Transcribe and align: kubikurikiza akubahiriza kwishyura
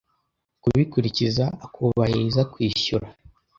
kubikurikiza 0.61 1.45
akubahiriza 1.65 2.41
kwishyura 2.53 3.07